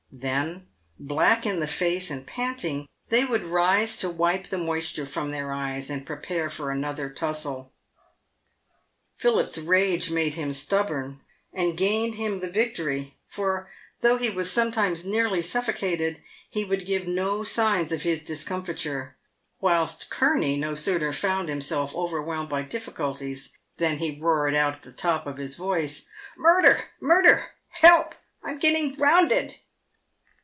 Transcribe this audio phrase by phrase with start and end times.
[0.13, 0.67] Then,
[0.99, 5.53] black in the face, and panting, they would rise to wipe the moisture from their
[5.53, 7.71] eyes, and prepare for another tussle.
[9.15, 11.21] Philip's rage made him stubborn,
[11.53, 13.69] and gained him the victory, for
[14.01, 19.15] though he was sometimes nearly suffocated, he would give no signs of his discomfiture,
[19.61, 24.81] whilst Kurney no sooner found himself over whelmed by difficulties than he roared out at
[24.81, 26.05] the top of his voice,"
[26.37, 28.13] Murder, murder, help!
[28.43, 29.55] I'm getting drownded